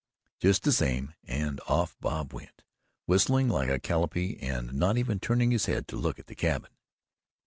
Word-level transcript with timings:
"Just 0.39 0.63
the 0.63 0.71
same." 0.71 1.13
And 1.25 1.61
off 1.67 1.95
Bob 1.99 2.33
went, 2.33 2.63
whistling 3.05 3.49
like 3.49 3.69
a 3.69 3.79
calliope 3.79 4.35
and 4.41 4.73
not 4.73 4.97
even 4.97 5.19
turning 5.19 5.51
his 5.51 5.67
head 5.67 5.87
to 5.89 5.95
look 5.95 6.17
at 6.17 6.25
the 6.25 6.33
cabin. 6.33 6.71